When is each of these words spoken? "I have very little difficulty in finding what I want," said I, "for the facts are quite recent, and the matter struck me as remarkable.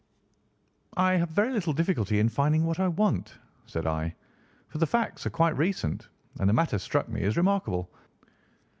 "I 0.97 1.11
have 1.17 1.29
very 1.29 1.53
little 1.53 1.73
difficulty 1.73 2.19
in 2.19 2.27
finding 2.27 2.65
what 2.65 2.79
I 2.79 2.87
want," 2.87 3.37
said 3.67 3.85
I, 3.85 4.15
"for 4.67 4.79
the 4.79 4.87
facts 4.87 5.27
are 5.27 5.29
quite 5.29 5.55
recent, 5.55 6.07
and 6.39 6.49
the 6.49 6.53
matter 6.53 6.79
struck 6.79 7.07
me 7.07 7.21
as 7.21 7.37
remarkable. 7.37 7.87